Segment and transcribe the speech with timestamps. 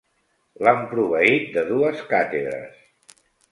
[0.67, 2.83] L'han proveït de dues càtedres.